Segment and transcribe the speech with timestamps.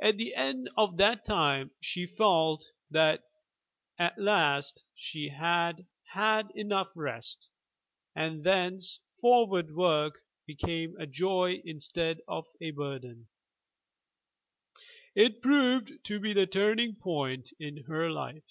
[0.00, 3.24] At the end of that time she felt that,
[3.98, 7.48] at last, she had had enough rest,
[8.14, 13.26] and thence forward work became a joy instead of a burden.
[15.16, 18.46] It proved to be the turning point in her life.